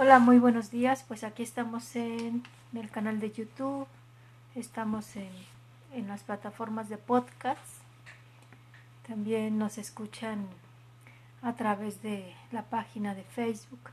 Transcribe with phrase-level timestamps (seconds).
[0.00, 1.04] Hola, muy buenos días.
[1.08, 3.88] Pues aquí estamos en, el canal de YouTube,
[4.54, 5.28] estamos en,
[5.92, 7.82] en las plataformas de podcast,
[9.08, 10.46] también nos escuchan
[11.42, 13.90] a través de la página de Facebook.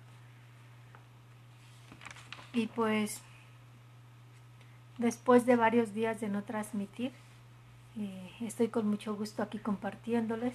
[2.53, 3.23] Y pues
[4.99, 7.13] después de varios días de no transmitir,
[7.97, 10.53] eh, estoy con mucho gusto aquí compartiéndoles.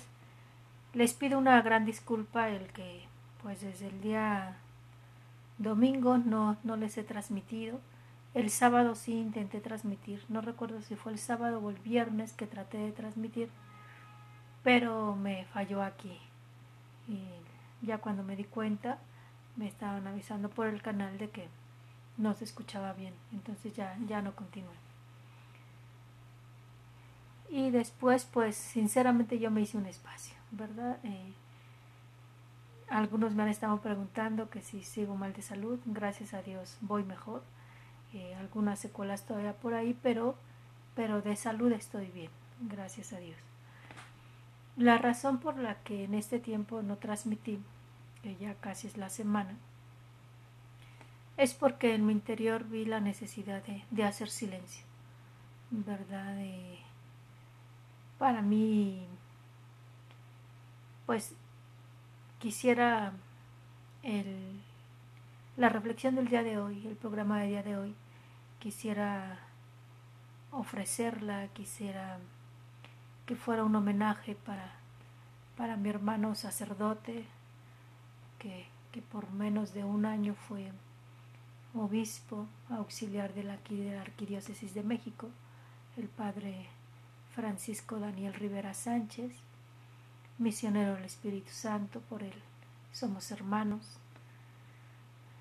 [0.94, 3.02] Les pido una gran disculpa el que
[3.42, 4.56] pues desde el día
[5.60, 7.80] domingo no, no les he transmitido.
[8.34, 10.24] El sábado sí intenté transmitir.
[10.28, 13.50] No recuerdo si fue el sábado o el viernes que traté de transmitir,
[14.62, 16.18] pero me falló aquí.
[17.08, 17.20] Y
[17.86, 18.98] ya cuando me di cuenta,
[19.56, 21.48] me estaban avisando por el canal de que
[22.16, 23.14] no se escuchaba bien.
[23.32, 24.74] Entonces ya, ya no continué.
[27.50, 30.98] Y después, pues sinceramente yo me hice un espacio, ¿verdad?
[31.02, 31.32] Eh,
[32.90, 35.78] algunos me han estado preguntando que si sigo mal de salud.
[35.86, 37.42] Gracias a Dios voy mejor.
[38.12, 40.34] Eh, algunas secuelas todavía por ahí, pero,
[40.96, 42.30] pero de salud estoy bien.
[42.60, 43.38] Gracias a Dios.
[44.76, 47.60] La razón por la que en este tiempo no transmití,
[48.22, 49.54] que ya casi es la semana,
[51.36, 54.84] es porque en mi interior vi la necesidad de, hacer silencio.
[55.70, 56.36] ¿Verdad?
[58.18, 59.06] para mí,
[61.06, 61.34] pues
[62.40, 63.12] quisiera
[64.02, 64.60] el,
[65.56, 67.94] la reflexión del día de hoy, el programa del día de hoy,
[68.58, 69.38] quisiera
[70.50, 72.18] ofrecerla, quisiera
[73.26, 74.72] que fuera un homenaje para,
[75.56, 77.24] para mi hermano sacerdote,
[78.38, 80.72] que, que por menos de un año fue
[81.74, 85.28] obispo auxiliar de la, de la Arquidiócesis de México,
[85.96, 86.66] el padre
[87.34, 89.32] Francisco Daniel Rivera Sánchez,
[90.40, 92.32] misionero del Espíritu Santo, por él
[92.92, 93.82] somos hermanos,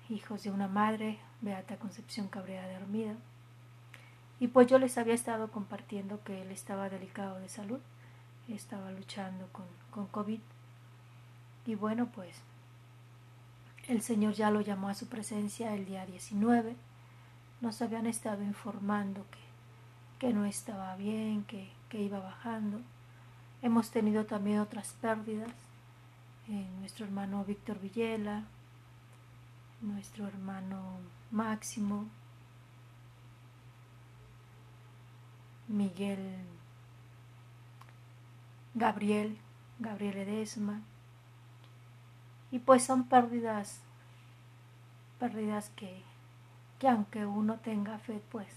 [0.08, 3.14] hijos de una madre, Beata Concepción Cabrera de Armida.
[4.38, 7.80] Y pues yo les había estado compartiendo que él estaba delicado de salud,
[8.48, 10.40] estaba luchando con, con COVID.
[11.66, 12.36] Y bueno, pues
[13.88, 16.76] el Señor ya lo llamó a su presencia el día 19.
[17.60, 22.80] Nos habían estado informando que, que no estaba bien, que, que iba bajando.
[23.62, 25.50] Hemos tenido también otras pérdidas.
[26.48, 28.44] Eh, nuestro hermano Víctor Villela,
[29.82, 30.98] nuestro hermano
[31.30, 32.06] Máximo,
[35.68, 36.38] Miguel
[38.74, 39.38] Gabriel,
[39.78, 40.80] Gabriel Edesma.
[42.50, 43.80] Y pues son pérdidas,
[45.20, 46.02] pérdidas que,
[46.78, 48.48] que aunque uno tenga fe, pues,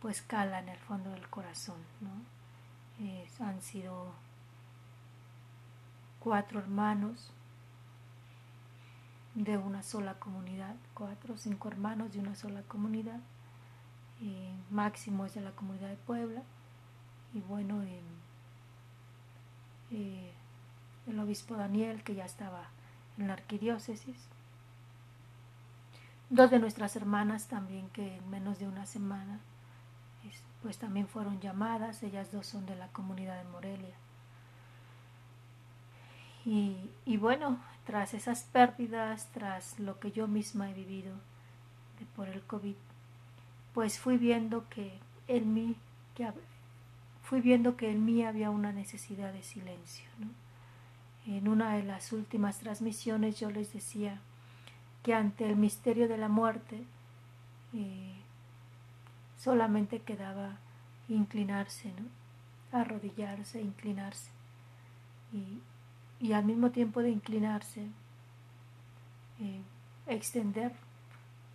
[0.00, 2.34] pues cala en el fondo del corazón, ¿no?
[3.44, 4.12] Han sido
[6.24, 7.30] cuatro hermanos
[9.34, 13.20] de una sola comunidad, cuatro o cinco hermanos de una sola comunidad.
[14.70, 16.42] Máximo es de la comunidad de Puebla
[17.34, 17.82] y bueno,
[19.90, 20.32] eh,
[21.06, 22.68] el obispo Daniel que ya estaba
[23.18, 24.16] en la arquidiócesis.
[26.30, 29.40] Dos de nuestras hermanas también que en menos de una semana
[30.62, 33.94] pues también fueron llamadas, ellas dos son de la comunidad de Morelia.
[36.46, 41.14] Y, bueno, tras esas pérdidas, tras lo que yo misma he vivido
[42.16, 42.74] por el COVID,
[43.72, 44.92] pues fui viendo que
[45.26, 45.76] en mí,
[46.14, 46.30] que,
[47.22, 50.06] fui viendo que en mí había una necesidad de silencio.
[51.26, 54.20] En una de las últimas transmisiones yo les decía
[55.02, 56.84] que ante el misterio de la muerte
[57.72, 58.14] eh,
[59.38, 60.58] solamente quedaba
[61.08, 62.78] inclinarse, ¿no?
[62.78, 64.30] arrodillarse, inclinarse.
[65.32, 65.60] Y,
[66.20, 67.88] y al mismo tiempo de inclinarse,
[69.40, 69.62] eh,
[70.06, 70.72] extender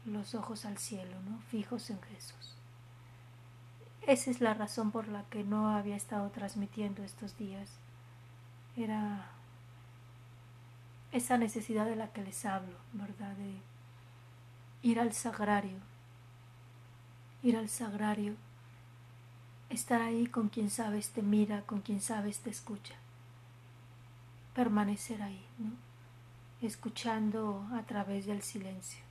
[0.05, 1.39] los ojos al cielo, ¿no?
[1.49, 2.55] fijos en Jesús.
[4.07, 7.69] Esa es la razón por la que no había estado transmitiendo estos días.
[8.75, 9.31] Era
[11.11, 13.35] esa necesidad de la que les hablo, ¿verdad?
[13.35, 13.61] De
[14.81, 15.77] ir al sagrario,
[17.43, 18.35] ir al sagrario,
[19.69, 22.95] estar ahí con quien sabes te mira, con quien sabes te escucha
[24.59, 25.41] permanecer ahí,
[26.61, 29.01] escuchando a través del silencio,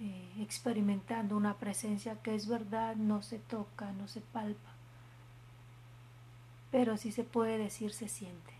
[0.00, 4.72] eh, experimentando una presencia que es verdad, no se toca, no se palpa,
[6.72, 8.52] pero sí se puede decir se siente.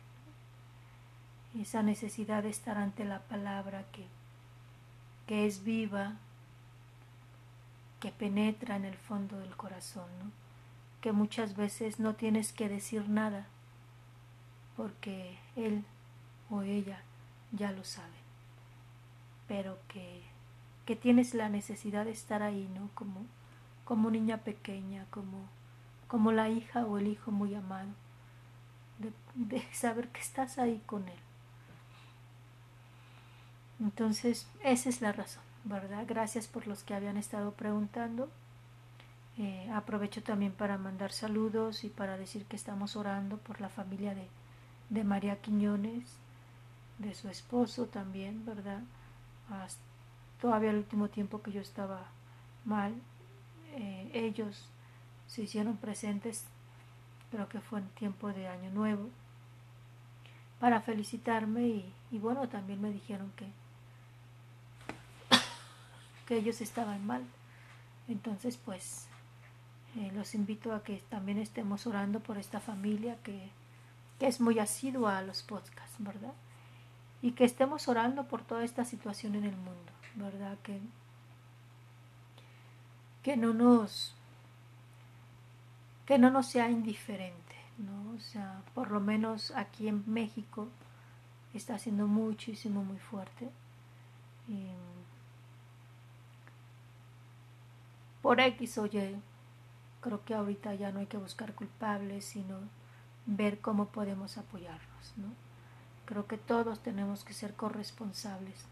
[1.61, 4.07] Esa necesidad de estar ante la palabra que,
[5.27, 6.13] que es viva,
[7.99, 10.33] que penetra en el fondo del corazón,
[11.01, 13.49] que muchas veces no tienes que decir nada,
[14.77, 15.85] porque él
[16.51, 17.01] o ella
[17.53, 18.17] ya lo sabe,
[19.49, 20.23] pero que
[20.87, 22.89] que tienes la necesidad de estar ahí, ¿no?
[22.95, 23.27] Como,
[23.85, 25.49] como niña pequeña, como,
[26.07, 27.91] como la hija o el hijo muy amado,
[29.35, 31.19] de, saber que estás ahí con él.
[33.81, 36.05] Entonces, esa es la razón, ¿verdad?
[36.07, 38.31] Gracias por los que habían estado preguntando.
[39.39, 44.15] Eh, aprovecho también para mandar saludos y para decir que estamos orando por la familia
[44.15, 44.29] de,
[44.91, 46.17] de María Quiñones,
[46.99, 48.83] de su esposo también, ¿verdad?
[49.51, 49.87] Hasta
[50.41, 52.05] todavía el último tiempo que yo estaba
[52.65, 52.95] mal,
[53.75, 54.69] eh, ellos
[55.27, 56.45] se hicieron presentes,
[57.31, 59.09] creo que fue en tiempo de Año Nuevo,
[60.61, 63.47] para felicitarme y, bueno, también me dijeron que,
[66.27, 67.23] que ellos estaban mal.
[68.09, 69.09] Entonces, pues,
[69.97, 73.51] eh, los invito a que también estemos orando por esta familia que,
[74.19, 76.33] que es muy asidua a los podcasts, ¿verdad?
[77.23, 80.57] Y que estemos orando por toda esta situación en el mundo, ¿verdad?
[80.63, 80.81] Que,
[83.23, 84.15] que no nos
[86.07, 88.15] que no nos sea indiferente, ¿no?
[88.15, 90.69] O sea, por lo menos aquí en México
[91.53, 93.51] está siendo muchísimo, muy fuerte.
[94.49, 94.69] Y
[98.23, 99.17] por X o Y,
[100.01, 102.61] creo que ahorita ya no hay que buscar culpables, sino
[103.27, 105.29] ver cómo podemos apoyarnos, ¿no?
[106.05, 108.67] Creo que todos tenemos que ser corresponsables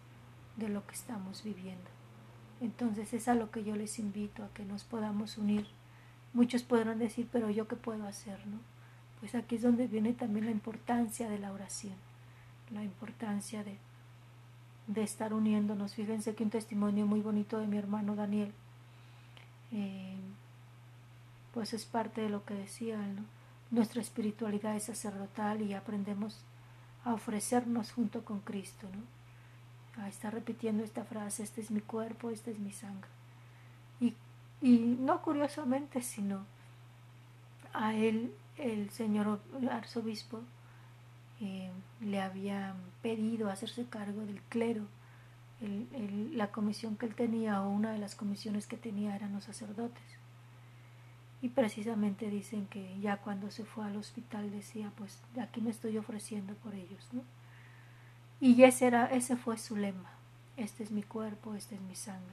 [0.57, 1.91] de lo que estamos viviendo.
[2.61, 5.67] Entonces es a lo que yo les invito, a que nos podamos unir.
[6.33, 8.59] Muchos podrán decir, pero yo qué puedo hacer, ¿no?
[9.21, 11.95] Pues aquí es donde viene también la importancia de la oración,
[12.71, 13.79] la importancia de,
[14.87, 15.95] de estar uniéndonos.
[15.95, 18.53] Fíjense que un testimonio muy bonito de mi hermano Daniel,
[19.73, 20.17] eh,
[21.53, 23.23] pues es parte de lo que decía, ¿no?
[23.71, 26.41] Nuestra espiritualidad es sacerdotal y aprendemos
[27.05, 30.07] a ofrecernos junto con Cristo, ¿no?
[30.09, 33.09] está repitiendo esta frase, este es mi cuerpo, este es mi sangre.
[34.01, 34.15] Y,
[34.61, 36.45] y no curiosamente, sino
[37.73, 39.41] a él, el señor
[39.71, 40.41] arzobispo,
[41.41, 41.71] eh,
[42.01, 44.85] le había pedido hacerse cargo del clero.
[46.33, 50.14] la comisión que él tenía o una de las comisiones que tenía eran los sacerdotes.
[51.45, 55.99] Y precisamente dicen que ya cuando se fue al hospital decía, pues aquí me estoy
[55.99, 57.21] ofreciendo por ellos, ¿no?
[58.41, 60.11] Y ese, era, ese fue su lema,
[60.57, 62.33] este es mi cuerpo, este es mi sangre,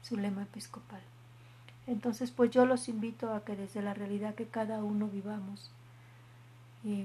[0.00, 1.02] su lema episcopal.
[1.86, 5.70] Entonces, pues yo los invito a que desde la realidad que cada uno vivamos,
[6.82, 7.04] y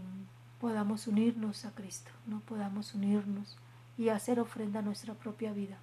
[0.62, 3.58] podamos unirnos a Cristo, no podamos unirnos
[3.98, 5.76] y hacer ofrenda a nuestra propia vida,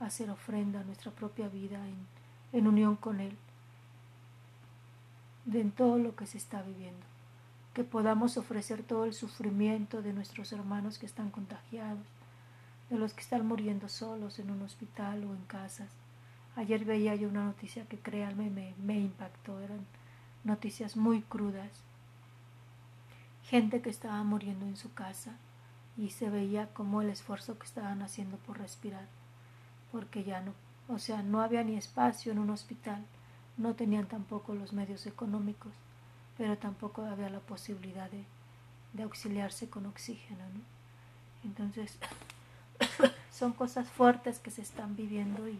[0.00, 1.94] hacer ofrenda a nuestra propia vida en,
[2.52, 3.38] en unión con Él
[5.46, 7.06] de todo lo que se está viviendo,
[7.72, 12.04] que podamos ofrecer todo el sufrimiento de nuestros hermanos que están contagiados,
[12.90, 15.88] de los que están muriendo solos en un hospital o en casas.
[16.56, 19.86] Ayer veía yo una noticia que créanme me, me impactó, eran
[20.42, 21.84] noticias muy crudas.
[23.44, 25.36] Gente que estaba muriendo en su casa
[25.96, 29.06] y se veía como el esfuerzo que estaban haciendo por respirar,
[29.92, 30.54] porque ya no,
[30.88, 33.06] o sea, no había ni espacio en un hospital
[33.56, 35.72] no tenían tampoco los medios económicos,
[36.36, 38.24] pero tampoco había la posibilidad de,
[38.92, 40.44] de auxiliarse con oxígeno.
[40.54, 40.60] ¿no?
[41.44, 41.98] Entonces,
[43.32, 45.58] son cosas fuertes que se están viviendo y,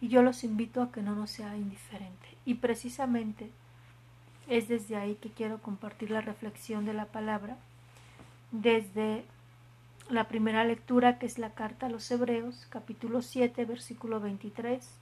[0.00, 2.26] y yo los invito a que no nos sea indiferente.
[2.44, 3.50] Y precisamente
[4.48, 7.56] es desde ahí que quiero compartir la reflexión de la palabra,
[8.52, 9.24] desde
[10.10, 14.99] la primera lectura que es la carta a los Hebreos, capítulo 7, versículo 23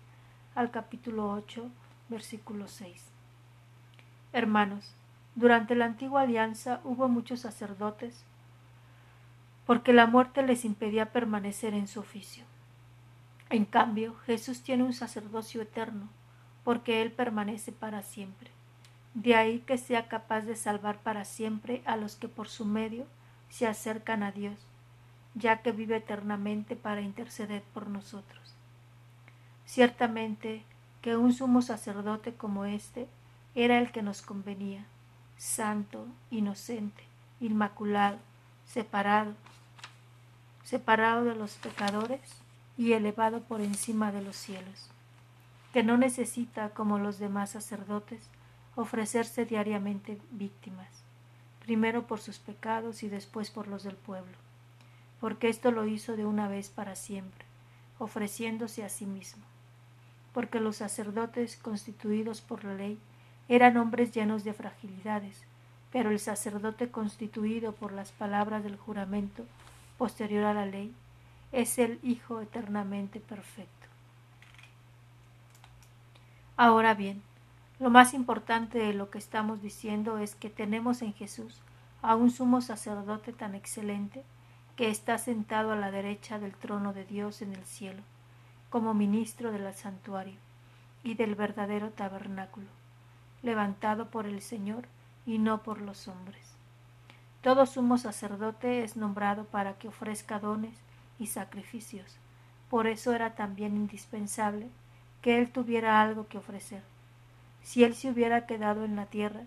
[0.59, 1.71] al capítulo 8,
[2.09, 3.05] versículo 6.
[4.33, 4.93] Hermanos,
[5.37, 8.25] durante la antigua alianza hubo muchos sacerdotes
[9.67, 12.45] porque la muerte les impedía permanecer en su oficio.
[13.51, 16.09] En cambio, Jesús tiene un sacerdocio eterno,
[16.65, 18.51] porque Él permanece para siempre.
[19.15, 23.07] De ahí que sea capaz de salvar para siempre a los que por su medio
[23.49, 24.59] se acercan a Dios,
[25.37, 28.48] ya que vive eternamente para interceder por nosotros.
[29.69, 30.65] Ciertamente
[31.03, 33.07] que un sumo sacerdote como éste
[33.55, 34.87] era el que nos convenía,
[35.37, 37.03] santo, inocente,
[37.39, 38.17] inmaculado,
[38.67, 39.35] separado,
[40.65, 42.23] separado de los pecadores
[42.79, 44.89] y elevado por encima de los cielos,
[45.75, 48.23] que no necesita, como los demás sacerdotes,
[48.75, 50.89] ofrecerse diariamente víctimas,
[51.61, 54.39] primero por sus pecados y después por los del pueblo,
[55.21, 57.45] porque esto lo hizo de una vez para siempre,
[57.99, 59.48] ofreciéndose a sí mismo
[60.39, 62.97] porque los sacerdotes constituidos por la ley
[63.49, 65.43] eran hombres llenos de fragilidades,
[65.91, 69.45] pero el sacerdote constituido por las palabras del juramento
[69.97, 70.95] posterior a la ley
[71.51, 73.89] es el Hijo eternamente perfecto.
[76.57, 77.21] Ahora bien,
[77.81, 81.63] lo más importante de lo que estamos diciendo es que tenemos en Jesús
[82.01, 84.23] a un sumo sacerdote tan excelente
[84.77, 88.05] que está sentado a la derecha del trono de Dios en el cielo,
[88.71, 90.37] como ministro del santuario
[91.03, 92.69] y del verdadero tabernáculo,
[93.43, 94.87] levantado por el Señor
[95.27, 96.59] y no por los hombres.
[97.43, 100.75] Todo sumo sacerdote es nombrado para que ofrezca dones
[101.19, 102.17] y sacrificios.
[102.69, 104.69] Por eso era también indispensable
[105.23, 106.83] que él tuviera algo que ofrecer.
[107.63, 109.43] Si él se hubiera quedado en la tierra,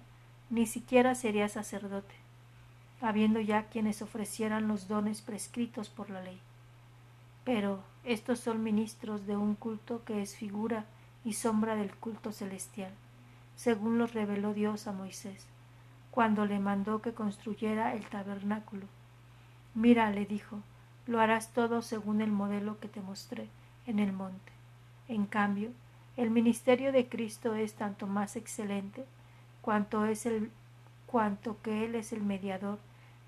[0.50, 2.16] ni siquiera sería sacerdote,
[3.02, 6.40] habiendo ya quienes ofrecieran los dones prescritos por la ley.
[7.44, 10.86] Pero estos son ministros de un culto que es figura
[11.24, 12.92] y sombra del culto celestial,
[13.56, 15.46] según los reveló Dios a Moisés,
[16.10, 18.86] cuando le mandó que construyera el tabernáculo.
[19.74, 20.60] Mira, le dijo,
[21.08, 23.48] lo harás todo según el modelo que te mostré
[23.88, 24.52] en el monte.
[25.08, 25.72] En cambio,
[26.18, 29.06] el ministerio de Cristo es tanto más excelente
[29.62, 30.52] cuanto es el
[31.06, 32.80] cuanto que él es el mediador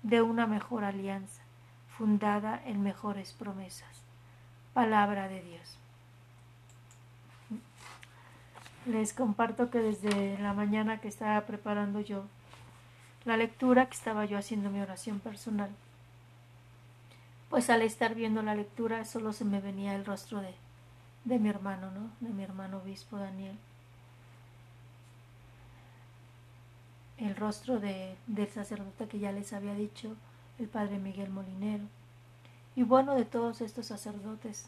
[0.02, 1.42] de una mejor alianza,
[1.88, 4.03] fundada en mejores promesas.
[4.74, 5.78] Palabra de Dios.
[8.86, 12.24] Les comparto que desde la mañana que estaba preparando yo
[13.24, 15.70] la lectura, que estaba yo haciendo mi oración personal,
[17.50, 20.54] pues al estar viendo la lectura solo se me venía el rostro de,
[21.24, 22.10] de mi hermano, ¿no?
[22.18, 23.56] De mi hermano obispo Daniel.
[27.16, 30.16] El rostro de, del sacerdote que ya les había dicho,
[30.58, 31.84] el padre Miguel Molinero.
[32.76, 34.66] Y bueno, de todos estos sacerdotes,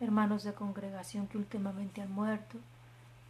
[0.00, 2.58] hermanos de congregación que últimamente han muerto,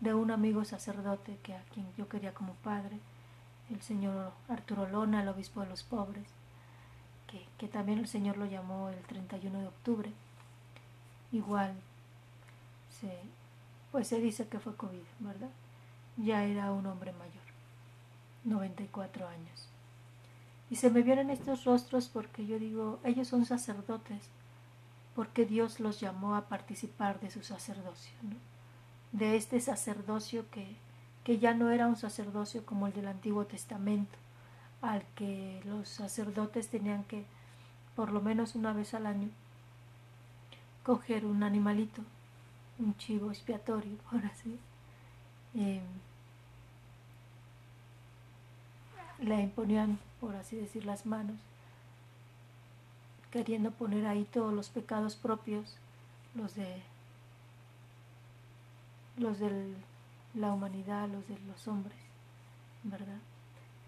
[0.01, 2.99] de un amigo sacerdote que a quien yo quería como padre,
[3.71, 6.27] el señor Arturo Lona, el obispo de los pobres,
[7.27, 10.13] que, que también el Señor lo llamó el 31 de octubre.
[11.33, 11.75] Igual
[13.93, 15.51] pues se dice que fue COVID, ¿verdad?
[16.17, 17.45] Ya era un hombre mayor,
[18.45, 19.69] 94 años.
[20.75, 24.29] Y se me vienen estos rostros porque yo digo, ellos son sacerdotes,
[25.15, 28.11] porque Dios los llamó a participar de su sacerdocio,
[29.13, 30.67] de este sacerdocio que,
[31.23, 34.19] que ya no era un sacerdocio como el del Antiguo Testamento,
[34.83, 37.25] al que los sacerdotes tenían que,
[37.95, 39.29] por lo menos una vez al año,
[40.83, 42.03] coger un animalito
[42.81, 44.59] un chivo expiatorio, ahora sí.
[45.55, 45.81] Eh,
[49.21, 51.37] le imponían, por así decir, las manos,
[53.31, 55.77] queriendo poner ahí todos los pecados propios,
[56.35, 56.83] los de
[59.19, 59.75] los de
[60.33, 61.99] la humanidad, los de los hombres,
[62.85, 63.19] ¿verdad?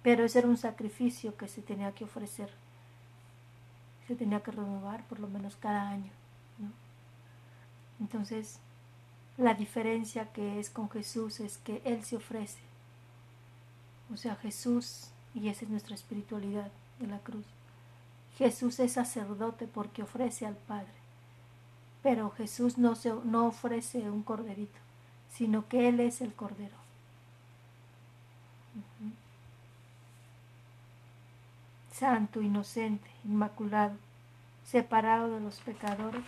[0.02, 2.50] Pero ese era un sacrificio que se tenía que ofrecer,
[4.07, 6.12] se tenía que renovar por lo menos cada año,
[6.59, 6.71] ¿no?
[7.99, 8.61] Entonces,
[9.38, 12.61] la diferencia que es con Jesús es que Él se ofrece.
[14.12, 17.45] O sea, Jesús, y esa es nuestra espiritualidad de la cruz.
[18.38, 20.88] Jesús es sacerdote porque ofrece al Padre.
[22.02, 24.78] Pero Jesús no, se, no ofrece un corderito,
[25.31, 26.76] sino que Él es el cordero.
[31.93, 33.97] Santo, inocente, inmaculado,
[34.64, 36.25] separado de los pecadores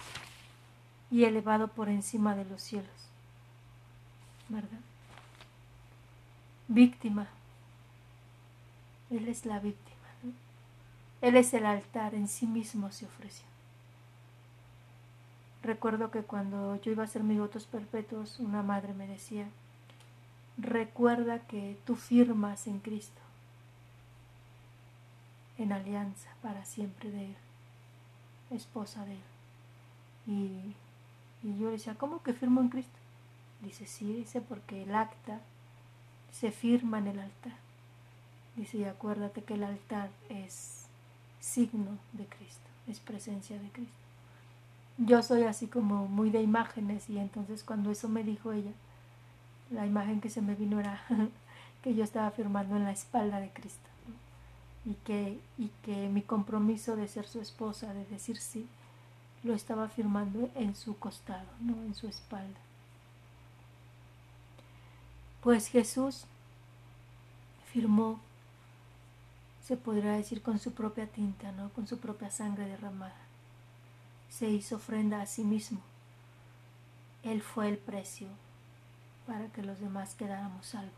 [1.10, 2.90] y elevado por encima de los cielos.
[4.48, 4.80] ¿Verdad?
[6.68, 7.28] Víctima.
[9.10, 9.96] Él es la víctima.
[11.20, 13.46] Él es el altar, en sí mismo se ofreció.
[15.62, 19.48] Recuerdo que cuando yo iba a hacer mis votos perpetuos, una madre me decía,
[20.56, 23.20] recuerda que tú firmas en Cristo,
[25.58, 27.36] en alianza para siempre de Él,
[28.50, 29.20] esposa de Él.
[30.28, 30.74] Y
[31.42, 32.98] y yo le decía, ¿cómo que firmo en Cristo?
[33.60, 35.40] Dice, sí, dice, porque el acta
[36.32, 37.54] se firma en el altar.
[38.58, 40.86] Dice, y acuérdate que el altar es
[41.38, 43.94] signo de Cristo, es presencia de Cristo.
[44.98, 48.72] Yo soy así como muy de imágenes y entonces cuando eso me dijo ella,
[49.70, 51.00] la imagen que se me vino era
[51.82, 53.88] que yo estaba firmando en la espalda de Cristo
[54.84, 58.66] y, que, y que mi compromiso de ser su esposa, de decir sí,
[59.44, 62.58] lo estaba firmando en su costado, no en su espalda.
[65.42, 66.24] Pues Jesús
[67.72, 68.18] firmó,
[69.68, 71.68] se podría decir, con su propia tinta, ¿no?
[71.75, 73.20] con su propia sangre derramada.
[74.30, 75.80] Se hizo ofrenda a sí mismo.
[77.22, 78.28] Él fue el precio
[79.26, 80.94] para que los demás quedáramos salvos.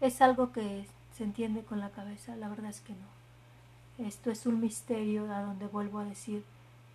[0.00, 4.06] Es algo que se entiende con la cabeza, la verdad es que no.
[4.06, 6.42] Esto es un misterio a donde vuelvo a decir,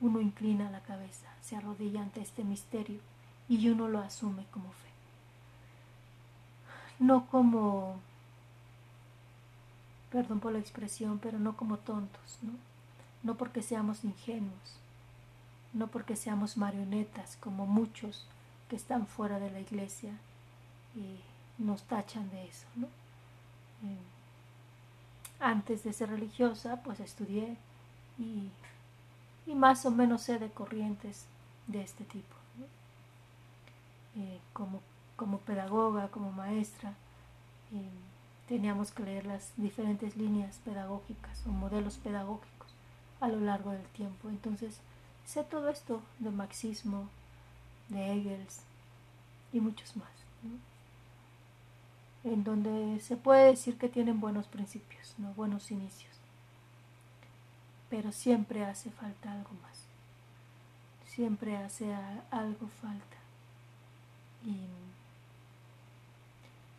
[0.02, 3.00] uno inclina la cabeza, se arrodilla ante este misterio
[3.48, 4.90] y uno lo asume como fe.
[6.98, 8.00] No como,
[10.14, 12.52] perdón por la expresión, pero no como tontos, ¿no?
[13.24, 14.78] No porque seamos ingenuos,
[15.74, 18.28] no porque seamos marionetas como muchos
[18.70, 20.14] que están fuera de la iglesia
[20.96, 21.20] y
[21.58, 22.86] nos tachan de eso, ¿no?
[22.86, 23.98] Eh,
[25.40, 27.58] antes de ser religiosa, pues estudié
[28.20, 28.52] y,
[29.56, 31.26] más o menos sé de corrientes
[31.68, 32.36] de este tipo.
[34.16, 34.80] Eh, como,
[35.16, 36.94] como pedagoga, como maestra,
[37.74, 38.13] eh,
[38.48, 42.74] teníamos que leer las diferentes líneas pedagógicas o modelos pedagógicos
[43.20, 44.30] a lo largo del tiempo.
[44.30, 44.80] Entonces,
[45.26, 47.10] sé todo esto de marxismo,
[47.90, 48.62] de Hegels
[49.52, 50.24] y muchos más
[52.24, 55.34] en donde se puede decir que tienen buenos principios, ¿no?
[55.34, 56.14] buenos inicios.
[57.90, 59.86] Pero siempre hace falta algo más.
[61.06, 61.94] Siempre hace
[62.32, 63.18] algo falta.
[64.46, 64.56] Y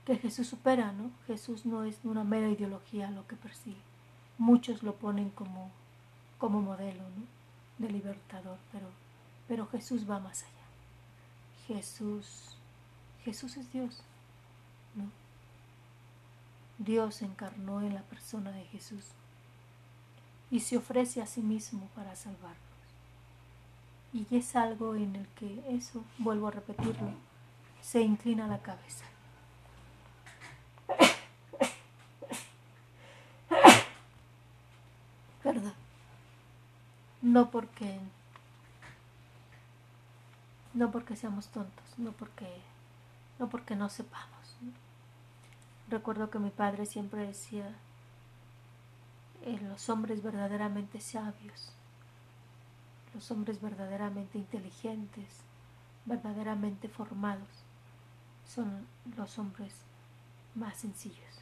[0.05, 1.11] que Jesús supera, ¿no?
[1.27, 3.81] Jesús no es una mera ideología lo que persigue.
[4.39, 5.71] Muchos lo ponen como,
[6.39, 7.25] como modelo, ¿no?
[7.79, 8.87] De libertador, pero,
[9.49, 10.55] pero Jesús va más allá.
[11.67, 12.57] Jesús,
[13.25, 14.03] Jesús es Dios,
[14.95, 15.11] ¿no?
[16.79, 19.05] Dios encarnó en la persona de Jesús
[20.51, 22.59] y se ofrece a sí mismo para salvarnos.
[24.13, 27.13] Y es algo en el que eso, vuelvo a repetirlo,
[27.81, 29.05] se inclina la cabeza.
[35.43, 35.75] ¿Verdad?
[37.35, 37.99] No porque
[40.73, 42.47] no porque seamos tontos, no porque
[43.41, 44.57] no porque no sepamos.
[45.89, 47.75] Recuerdo que mi padre siempre decía,
[49.43, 51.73] eh, los hombres verdaderamente sabios,
[53.17, 55.41] los hombres verdaderamente inteligentes,
[56.05, 57.65] verdaderamente formados,
[58.47, 59.73] son los hombres
[60.55, 61.41] más sencillos.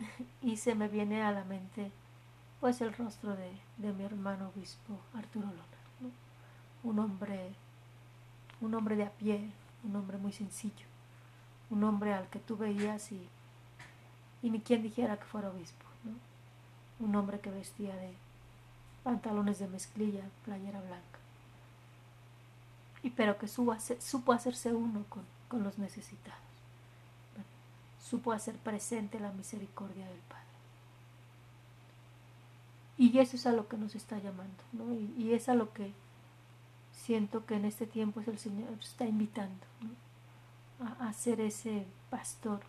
[0.42, 1.92] y se me viene a la mente
[2.60, 6.12] pues el rostro de, mi hermano obispo Arturo Lona,
[6.82, 7.54] un hombre,
[8.60, 9.50] un hombre de a pie,
[9.84, 10.88] un hombre muy sencillo
[11.70, 13.28] un hombre al que tú veías y,
[14.42, 17.06] y ni quien dijera que fuera obispo, ¿no?
[17.06, 18.14] un hombre que vestía de
[19.04, 21.18] pantalones de mezclilla, playera blanca,
[23.02, 26.40] y pero que supo, hacerse uno con, con los necesitados,
[28.02, 30.37] supo hacer presente la misericordia del Padre.
[32.98, 34.92] Y eso es a lo que nos está llamando, ¿no?
[34.92, 35.92] y, es a lo que
[36.92, 39.64] siento que en este tiempo es el Señor está invitando.
[41.00, 42.60] a, ser ese pastor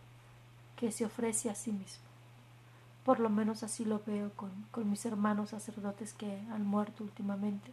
[0.76, 2.04] que se ofrece a sí mismo.
[3.04, 7.70] Por lo menos así lo veo con, con mis hermanos sacerdotes que han muerto últimamente.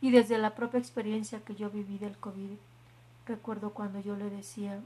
[0.00, 2.56] Y desde la propia experiencia que yo viví del COVID,
[3.26, 4.80] recuerdo cuando yo le decía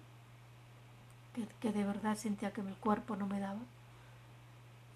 [1.34, 3.60] que, que de verdad sentía que mi cuerpo no me daba.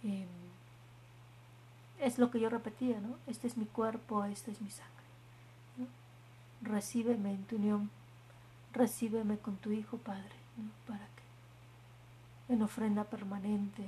[0.03, 0.27] Em,
[2.01, 3.17] es lo que yo repetía, ¿no?
[3.27, 4.95] Este es mi cuerpo, esta es mi sangre.
[6.63, 7.91] Recíbeme en tu unión
[8.73, 10.37] recíbeme con tu Hijo, Padre,
[10.87, 13.85] para que en ofrenda permanente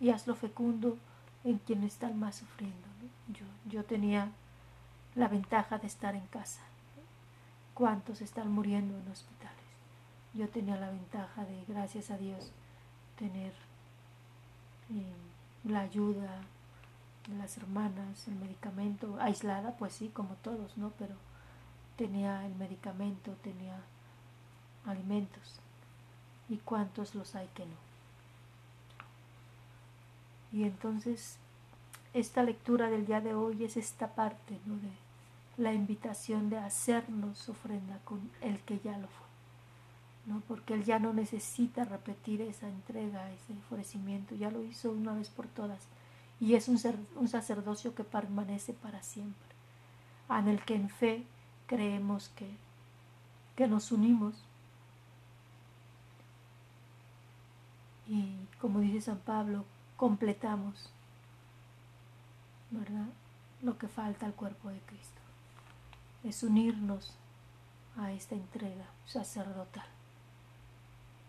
[0.00, 0.96] y, hazlo fecundo
[1.44, 2.86] en quienes están más sufriendo.
[3.28, 4.30] Yo, yo tenía
[5.14, 6.60] la ventaja de estar en casa.
[7.74, 9.54] ¿Cuántos están muriendo en hospitales?
[10.34, 12.52] Yo tenía la ventaja de, gracias a Dios,
[13.18, 13.52] tener
[14.90, 15.12] eh,
[15.64, 16.40] la ayuda
[17.38, 20.92] las hermanas, el medicamento, aislada, pues sí, como todos, ¿no?
[20.98, 21.14] Pero
[21.96, 23.80] tenía el medicamento, tenía
[24.84, 25.60] alimentos
[26.48, 27.86] y cuántos los hay que no.
[30.52, 31.38] Y entonces
[32.14, 34.76] esta lectura del día de hoy es esta parte ¿no?
[34.76, 34.90] de
[35.62, 39.26] la invitación de hacernos ofrenda con el que ya lo fue.
[40.26, 40.42] ¿no?
[40.48, 45.28] Porque él ya no necesita repetir esa entrega, ese ofrecimiento, ya lo hizo una vez
[45.28, 45.88] por todas.
[46.40, 46.78] Y es un,
[47.28, 49.54] sacerdocio que permanece para siempre,
[50.28, 51.24] en el que en fe
[51.66, 52.48] creemos que,
[53.56, 54.34] que nos unimos
[58.08, 59.64] y como dice San Pablo,
[59.96, 60.90] completamos,
[62.70, 63.08] ¿verdad?
[63.62, 65.20] Lo que falta al cuerpo de Cristo.
[66.22, 67.14] Es unirnos
[67.96, 69.86] a esta entrega sacerdotal.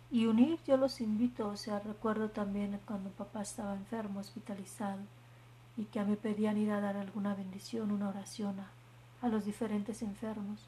[0.09, 5.01] Y unir, yo los invito, o sea, recuerdo también cuando papá estaba enfermo, hospitalizado,
[5.75, 8.71] y que a mí pedían ir a dar alguna bendición, una oración a,
[9.21, 10.65] a los diferentes enfermos.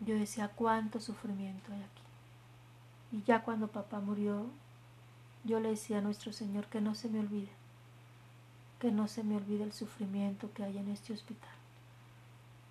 [0.00, 2.02] Yo decía, cuánto sufrimiento hay aquí.
[3.12, 4.46] Y ya cuando papá murió,
[5.44, 7.50] yo le decía a nuestro Señor que no se me olvide,
[8.78, 11.54] que no se me olvide el sufrimiento que hay en este hospital,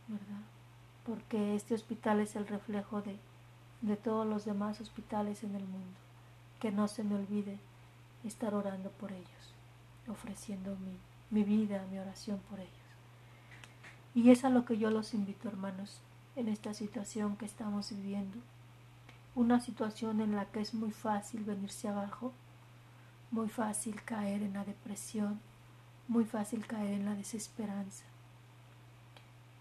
[0.08, 0.42] ¿verdad?
[1.06, 3.20] Porque este hospital es el reflejo de,
[3.82, 5.98] de todos los demás hospitales en el mundo.
[6.60, 7.60] Que no se me olvide
[8.24, 9.54] estar orando por ellos,
[10.08, 10.98] ofreciendo mi,
[11.30, 12.72] mi vida, mi oración por ellos.
[14.14, 16.02] Y es a lo que yo los invito, hermanos,
[16.36, 18.38] en esta situación que estamos viviendo.
[19.34, 22.34] Una situación en la que es muy fácil venirse abajo,
[23.32, 25.40] muy fácil caer en la depresión,
[26.08, 28.04] muy fácil caer en la desesperanza,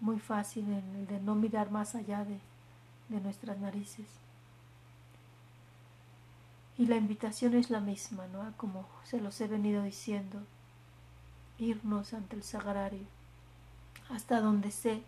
[0.01, 2.41] muy fácil en el de no mirar más allá de,
[3.11, 4.07] de nuestras narices.
[6.79, 8.53] Y la invitación es la misma, ¿no?
[8.57, 10.41] Como se los he venido diciendo,
[11.59, 13.05] irnos ante el sagrario,
[14.09, 15.03] hasta donde sé,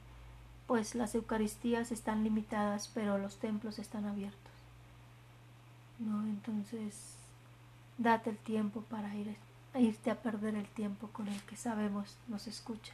[0.66, 4.38] pues las Eucaristías están limitadas, pero los templos están abiertos.
[5.98, 6.22] ¿No?
[6.24, 7.14] Entonces,
[7.96, 9.36] date el tiempo para ir,
[9.74, 12.92] irte a perder el tiempo con el que sabemos nos escucha,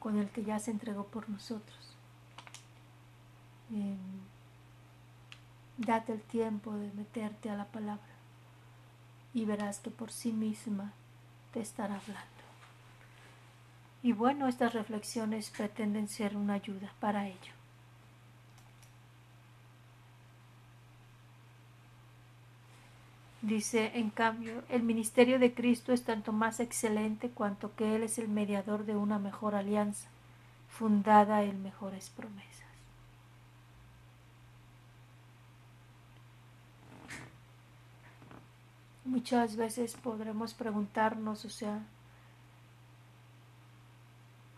[0.00, 1.95] con el que ya se entregó por nosotros.
[3.70, 3.96] Em,
[5.76, 8.14] date el tiempo de meterte a la palabra
[9.34, 10.92] y verás que por sí misma
[11.52, 12.26] te estará hablando.
[14.02, 17.56] Y bueno, estas reflexiones pretenden ser una ayuda para ello.
[23.42, 28.18] Dice, en cambio, el ministerio de Cristo es tanto más excelente cuanto que Él es
[28.18, 30.08] el mediador de una mejor alianza,
[30.68, 32.55] fundada en mejores promesas.
[39.06, 41.80] Muchas veces podremos preguntarnos, o sea,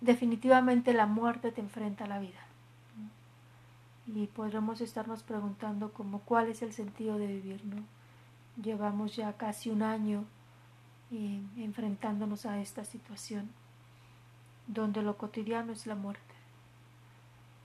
[0.01, 2.41] definitivamente la muerte te enfrenta a la vida.
[4.07, 7.85] Y podremos estarnos preguntando como cuál es el sentido de vivir, ¿no?
[8.63, 10.25] Llevamos ya casi un año
[11.11, 13.51] eh, enfrentándonos a esta situación,
[14.67, 16.23] donde lo cotidiano es la muerte.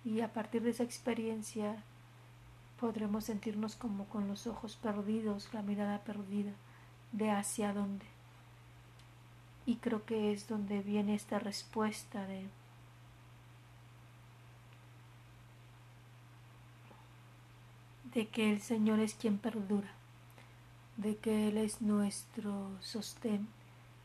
[0.04, 1.82] Y a partir de esa experiencia
[2.78, 6.52] podremos sentirnos como con los ojos perdidos, la mirada perdida
[7.14, 8.06] de hacia dónde.
[9.66, 12.48] Y creo que es donde viene esta respuesta de
[18.14, 19.90] de que el Señor es quien perdura
[20.98, 23.48] de que Él es nuestro sostén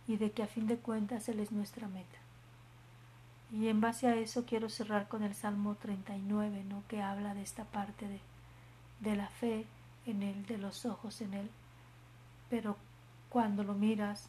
[0.07, 2.19] y de que a fin de cuentas Él es nuestra meta.
[3.53, 6.83] Y en base a eso quiero cerrar con el Salmo 39, ¿no?
[6.89, 8.21] que habla de esta parte de,
[9.01, 9.67] de la fe
[10.07, 11.51] en Él, de los ojos en Él.
[12.51, 12.77] Pero
[13.29, 14.29] cuando lo miras,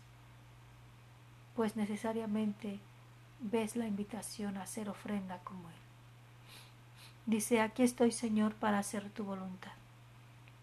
[1.55, 2.79] pues necesariamente
[3.39, 5.75] ves la invitación a hacer ofrenda como Él.
[7.25, 9.71] Dice, aquí estoy Señor para hacer tu voluntad.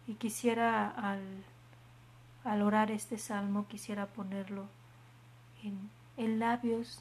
[0.07, 1.45] Y quisiera al
[2.47, 4.67] al orar este salmo quisiera ponerlo
[5.65, 7.01] en, en labios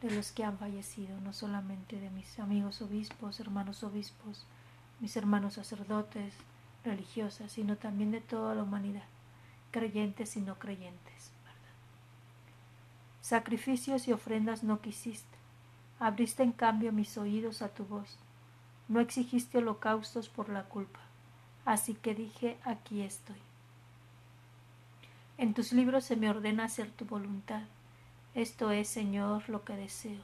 [0.00, 4.46] de los que han fallecido, no solamente de mis amigos obispos, hermanos obispos,
[4.98, 6.34] mis hermanos sacerdotes,
[6.84, 9.04] religiosas, sino también de toda la humanidad,
[9.72, 11.32] creyentes y no creyentes.
[13.20, 15.38] Sacrificios y ofrendas no quisiste,
[15.98, 18.18] abriste en cambio mis oídos a tu voz,
[18.88, 21.00] no exigiste holocaustos por la culpa,
[21.64, 23.40] así que dije, aquí estoy.
[25.38, 27.62] En tus libros se me ordena hacer tu voluntad.
[28.34, 30.22] Esto es, Señor, lo que deseo,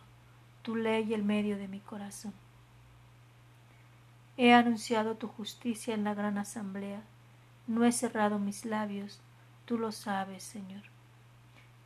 [0.63, 2.35] tu ley y el medio de mi corazón.
[4.37, 7.03] He anunciado tu justicia en la gran asamblea,
[7.67, 9.21] no he cerrado mis labios,
[9.69, 10.83] tú lo sabes, Señor.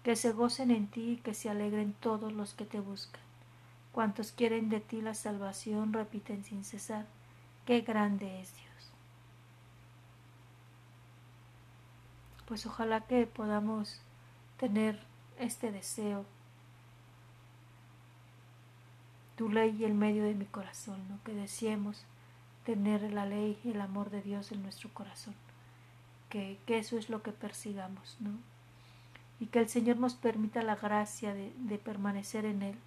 [0.04, 3.20] Que se gocen en ti y que se alegren todos los que te buscan.
[3.92, 7.06] Cuantos quieren de ti la salvación repiten sin cesar,
[7.66, 8.72] qué grande es Dios.
[12.52, 14.02] pues ojalá que podamos
[14.58, 15.00] tener
[15.38, 16.26] este deseo,
[19.36, 21.18] tu ley y el medio de mi corazón, ¿no?
[21.24, 22.04] que deseemos
[22.66, 25.34] tener la ley y el amor de Dios en nuestro corazón,
[26.32, 28.30] que, eso es lo que persigamos, ¿no?
[29.38, 32.78] y que el Señor nos permita la gracia de, de permanecer en Él,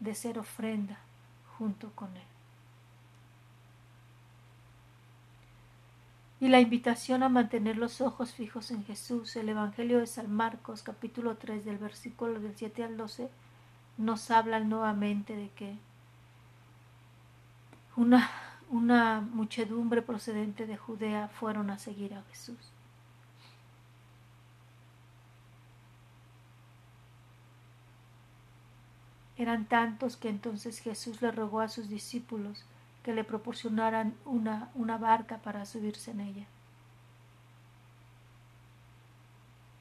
[0.00, 0.98] de ser ofrenda
[1.56, 2.22] junto con Él.
[6.40, 9.34] y la invitación a mantener los ojos fijos en Jesús.
[9.34, 13.28] El Evangelio de San Marcos, capítulo 3, del versículo del 7 al 12,
[13.96, 15.76] nos habla nuevamente de que
[17.96, 18.30] una,
[18.70, 22.72] una muchedumbre procedente de Judea fueron a seguir a Jesús.
[29.36, 32.64] Eran tantos que entonces Jesús le rogó a sus discípulos
[33.04, 36.46] que le proporcionaran una, una barca para subirse en ella.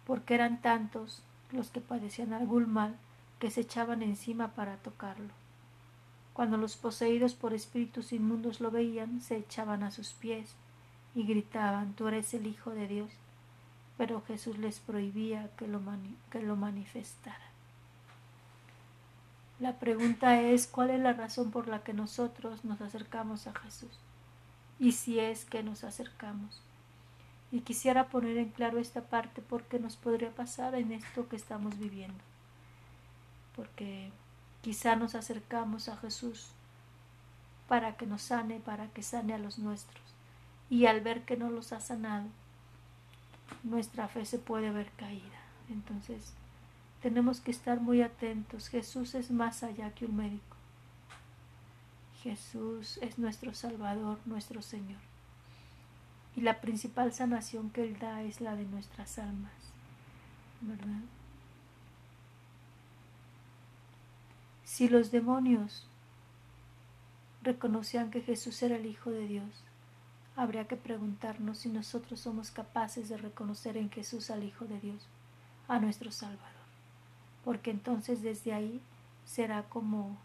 [0.05, 2.95] Porque eran tantos los que padecían algún mal,
[3.39, 5.33] que se echaban encima para tocarlo.
[6.37, 10.53] Cuando los poseídos por espíritus inmundos lo veían, se echaban a sus pies
[11.15, 13.09] y gritaban, Tú eres el Hijo de Dios.
[13.97, 15.81] Pero Jesús les prohibía que lo,
[16.29, 17.47] que lo manifestara.
[19.59, 23.97] La pregunta es, ¿cuál es la razón por la que nosotros nos acercamos a Jesús?
[24.77, 26.61] Y si es que nos acercamos.
[27.51, 31.79] Y quisiera poner en claro esta parte porque nos podría pasar en esto que estamos
[31.79, 32.23] viviendo.
[33.55, 34.11] Porque
[34.67, 36.49] quizá nos acercamos a Jesús
[37.69, 40.03] para que nos sane, para que sane a los nuestros.
[40.69, 42.27] Y al ver que no los ha sanado,
[43.63, 45.39] nuestra fe se puede ver caída.
[45.69, 46.33] Entonces,
[47.01, 48.67] tenemos que estar muy atentos.
[48.67, 50.57] Jesús es más allá que un médico.
[52.21, 54.99] Jesús es nuestro Salvador, nuestro Señor.
[56.35, 59.53] Y la principal sanación que Él da es la de nuestras almas,
[60.59, 61.03] ¿verdad?
[64.77, 65.87] Si los demonios
[67.41, 69.63] reconocían que Jesús era el Hijo de Dios,
[70.35, 75.07] habría que preguntarnos si nosotros somos capaces de reconocer en Jesús al Hijo de Dios,
[75.67, 76.61] a nuestro Salvador,
[77.43, 78.79] porque entonces desde ahí
[79.25, 80.15] será como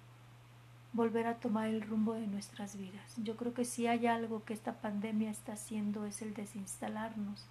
[0.93, 3.15] volver a tomar el rumbo de nuestras vidas.
[3.17, 7.47] Yo creo que si hay algo que esta pandemia está haciendo es el desinstalarnos,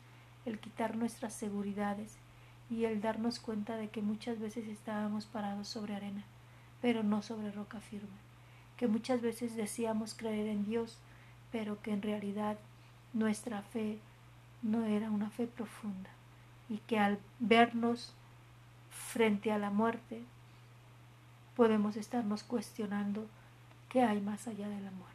[0.45, 2.17] el quitar nuestras seguridades
[2.69, 6.23] y el darnos cuenta de que muchas veces estábamos parados sobre arena,
[6.81, 8.07] pero no sobre roca firme,
[8.77, 10.97] que muchas veces decíamos creer en Dios,
[11.51, 12.57] pero que en realidad
[13.13, 13.99] nuestra fe
[14.61, 16.09] no era una fe profunda
[16.69, 18.13] y que al vernos
[18.89, 20.23] frente a la muerte
[21.55, 23.27] podemos estarnos cuestionando
[23.89, 25.11] qué hay más allá de la muerte.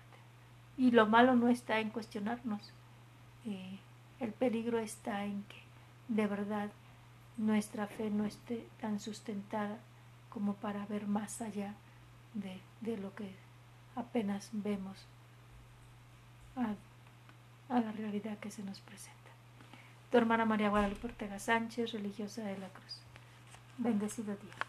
[0.76, 2.72] Y lo malo no está en cuestionarnos,
[3.46, 3.78] eh,
[4.20, 5.56] el peligro está en que
[6.08, 6.70] de verdad
[7.36, 9.78] nuestra fe no esté tan sustentada
[10.36, 11.72] como para ver más allá
[12.34, 13.34] de, de lo que
[13.94, 15.06] apenas vemos
[16.56, 16.74] a,
[17.74, 19.30] a, la realidad que se nos presenta.
[20.10, 23.00] Tu hermana María Guadalupe Ortega Sánchez, religiosa de la Cruz.
[23.78, 24.65] Bendecido día.